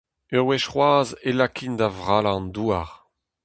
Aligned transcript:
Ur 0.35 0.43
wech 0.47 0.65
c’hoazh 0.69 1.11
e 1.29 1.31
lakain 1.37 1.73
da 1.79 1.87
vrallañ 1.97 2.33
an 2.37 2.47
douar. 2.55 2.89